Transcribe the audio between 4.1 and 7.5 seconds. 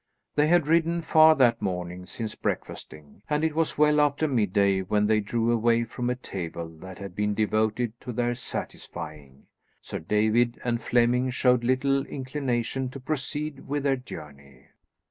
midday when they drew away from a table that had been